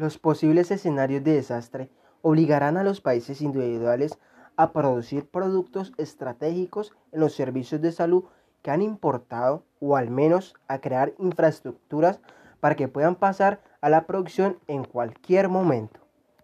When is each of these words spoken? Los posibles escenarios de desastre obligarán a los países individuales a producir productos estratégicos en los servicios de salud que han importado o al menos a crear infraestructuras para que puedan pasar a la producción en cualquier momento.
Los 0.00 0.16
posibles 0.16 0.70
escenarios 0.70 1.22
de 1.24 1.34
desastre 1.34 1.90
obligarán 2.22 2.78
a 2.78 2.82
los 2.82 3.02
países 3.02 3.42
individuales 3.42 4.18
a 4.56 4.72
producir 4.72 5.28
productos 5.28 5.92
estratégicos 5.98 6.96
en 7.12 7.20
los 7.20 7.34
servicios 7.34 7.82
de 7.82 7.92
salud 7.92 8.24
que 8.62 8.70
han 8.70 8.80
importado 8.80 9.62
o 9.78 9.98
al 9.98 10.08
menos 10.08 10.54
a 10.68 10.78
crear 10.78 11.12
infraestructuras 11.18 12.18
para 12.60 12.76
que 12.76 12.88
puedan 12.88 13.14
pasar 13.14 13.60
a 13.82 13.90
la 13.90 14.06
producción 14.06 14.56
en 14.68 14.84
cualquier 14.84 15.50
momento. 15.50 15.99